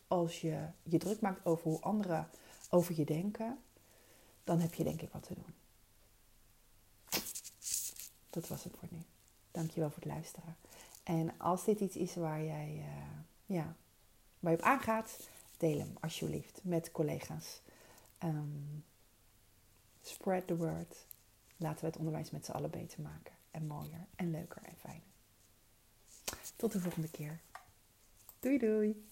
als 0.08 0.40
je 0.40 0.66
je 0.82 0.98
druk 0.98 1.20
maakt 1.20 1.44
over 1.44 1.64
hoe 1.64 1.80
anderen 1.80 2.28
over 2.70 2.94
je 2.96 3.04
denken, 3.04 3.58
dan 4.44 4.60
heb 4.60 4.74
je 4.74 4.84
denk 4.84 5.02
ik 5.02 5.12
wat 5.12 5.22
te 5.22 5.34
doen. 5.34 5.54
Dat 8.30 8.48
was 8.48 8.64
het 8.64 8.72
voor 8.78 8.88
nu. 8.90 9.02
Dankjewel 9.50 9.90
voor 9.90 10.02
het 10.02 10.12
luisteren. 10.12 10.56
En 11.02 11.38
als 11.38 11.64
dit 11.64 11.80
iets 11.80 11.96
is 11.96 12.14
waar 12.14 12.42
jij 12.42 12.74
uh, 12.76 13.56
ja, 13.56 13.76
waar 14.40 14.52
je 14.52 14.58
op 14.58 14.64
aangaat, 14.64 15.28
deel 15.56 15.78
hem 15.78 15.96
alsjeblieft 16.00 16.60
met 16.62 16.92
collega's. 16.92 17.60
Um, 18.24 18.84
spread 20.02 20.46
the 20.46 20.56
word. 20.56 21.06
Laten 21.56 21.80
we 21.80 21.86
het 21.86 21.96
onderwijs 21.96 22.30
met 22.30 22.44
z'n 22.44 22.52
allen 22.52 22.70
beter 22.70 23.00
maken. 23.00 23.37
En 23.58 23.66
mooier 23.66 24.06
en 24.16 24.30
leuker 24.30 24.62
en 24.62 24.76
fijner. 24.76 25.06
Tot 26.56 26.72
de 26.72 26.80
volgende 26.80 27.10
keer. 27.10 27.40
Doei 28.40 28.58
doei. 28.58 29.06